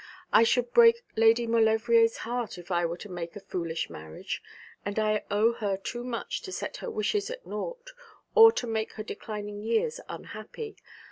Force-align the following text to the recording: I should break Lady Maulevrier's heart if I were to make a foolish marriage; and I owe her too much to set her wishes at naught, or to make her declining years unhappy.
I 0.33 0.41
should 0.41 0.73
break 0.73 1.03
Lady 1.15 1.45
Maulevrier's 1.45 2.17
heart 2.25 2.57
if 2.57 2.71
I 2.71 2.87
were 2.87 2.97
to 2.97 3.07
make 3.07 3.35
a 3.35 3.39
foolish 3.39 3.87
marriage; 3.87 4.41
and 4.83 4.97
I 4.97 5.23
owe 5.29 5.51
her 5.53 5.77
too 5.77 6.03
much 6.03 6.41
to 6.41 6.51
set 6.51 6.77
her 6.77 6.89
wishes 6.89 7.29
at 7.29 7.45
naught, 7.45 7.91
or 8.33 8.51
to 8.53 8.65
make 8.65 8.93
her 8.93 9.03
declining 9.03 9.61
years 9.61 9.99
unhappy. 10.09 10.75